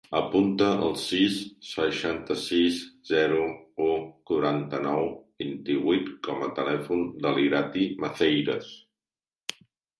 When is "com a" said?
6.31-6.53